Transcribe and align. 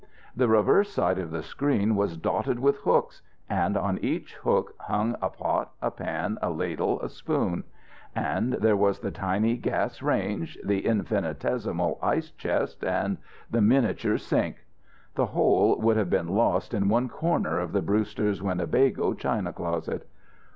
The 0.35 0.47
reverse 0.47 0.89
side 0.91 1.19
of 1.19 1.29
the 1.29 1.43
screen 1.43 1.95
was 1.95 2.17
dotted 2.17 2.57
with 2.57 2.77
hooks, 2.77 3.21
and 3.47 3.77
on 3.77 3.99
each 3.99 4.33
hook 4.37 4.73
hung 4.79 5.15
a 5.21 5.29
pot, 5.29 5.73
a 5.79 5.91
pan, 5.91 6.39
a 6.41 6.49
ladle, 6.49 6.99
a 7.03 7.07
spoon. 7.07 7.63
And 8.15 8.53
there 8.53 8.75
was 8.75 8.97
the 9.01 9.11
tiny 9.11 9.57
gas 9.57 10.01
range, 10.01 10.57
the 10.65 10.87
infinitesimal 10.87 11.99
ice 12.01 12.31
chest, 12.31 12.81
the 12.81 13.15
miniature 13.61 14.17
sink. 14.17 14.65
The 15.13 15.27
whole 15.27 15.79
would 15.79 15.97
have 15.97 16.09
been 16.09 16.29
lost 16.29 16.73
in 16.73 16.89
one 16.89 17.07
corner 17.07 17.59
of 17.59 17.71
the 17.71 17.83
Brewster's 17.83 18.41
Winnebago 18.41 19.13
china 19.13 19.53
closet. 19.53 20.09